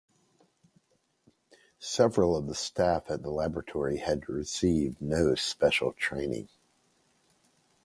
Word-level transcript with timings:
Several 1.77 2.35
of 2.35 2.47
the 2.47 2.55
staff 2.55 3.11
at 3.11 3.21
the 3.21 3.29
laboratory 3.29 3.97
had 3.97 4.27
received 4.27 4.99
no 4.99 5.35
special 5.35 5.93
training. 5.93 6.49